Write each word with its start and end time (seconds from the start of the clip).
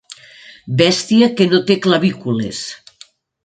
Bèstia 0.79 1.29
que 1.41 1.49
no 1.53 1.61
té 1.69 1.79
clavícules. 1.87 2.67